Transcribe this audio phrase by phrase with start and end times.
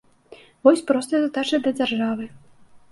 [0.65, 2.25] Вось простая задача для дзяржавы.